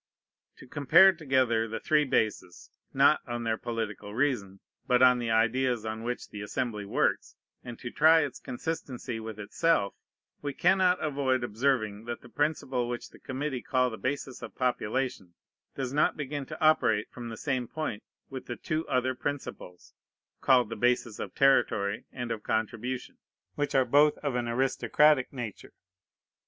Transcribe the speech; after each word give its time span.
To 0.57 0.65
compare 0.67 1.13
together 1.13 1.67
the 1.67 1.79
three 1.79 2.05
bases, 2.05 2.71
not 2.91 3.21
on 3.27 3.43
their 3.43 3.55
political 3.59 4.15
reason, 4.15 4.59
but 4.87 5.03
on 5.03 5.19
the 5.19 5.29
ideas 5.29 5.85
on 5.85 6.01
which 6.01 6.27
the 6.29 6.41
Assembly 6.41 6.85
works, 6.85 7.35
and 7.63 7.77
to 7.77 7.91
try 7.91 8.21
its 8.21 8.39
consistency 8.39 9.19
with 9.19 9.37
itself, 9.39 9.93
we 10.41 10.55
cannot 10.55 10.99
avoid 11.03 11.43
observing 11.43 12.05
that 12.05 12.21
the 12.21 12.29
principle 12.29 12.89
which 12.89 13.11
the 13.11 13.19
committee 13.19 13.61
call 13.61 13.91
the 13.91 13.97
basis 13.99 14.41
of 14.41 14.55
population 14.55 15.35
does 15.75 15.93
not 15.93 16.17
begin 16.17 16.47
to 16.47 16.59
operate 16.59 17.11
from 17.11 17.29
the 17.29 17.37
same 17.37 17.67
point 17.67 18.01
with 18.27 18.47
the 18.47 18.55
two 18.55 18.87
other 18.87 19.13
principles, 19.13 19.93
called 20.41 20.69
the 20.69 20.75
bases 20.75 21.19
of 21.19 21.35
territory 21.35 22.05
and 22.11 22.31
of 22.31 22.41
contribution, 22.41 23.19
which 23.53 23.75
are 23.75 23.85
both 23.85 24.17
of 24.23 24.33
an 24.33 24.47
aristocratic 24.47 25.31
nature. 25.31 25.73